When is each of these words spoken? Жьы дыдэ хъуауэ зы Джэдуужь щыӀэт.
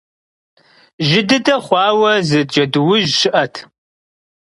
Жьы 1.07 1.21
дыдэ 1.27 1.55
хъуауэ 1.63 2.11
зы 2.27 2.41
Джэдуужь 2.49 3.09
щыӀэт. 3.19 3.55